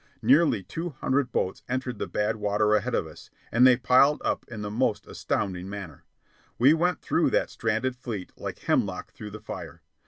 [0.23, 4.43] Nearly two hundred boats entered the bad water ahead of us, and they piled up
[4.47, 6.05] in the most astounding manner.
[6.57, 9.83] We went through that stranded fleet like hemlock through the fire.